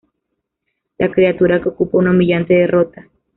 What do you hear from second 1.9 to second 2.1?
una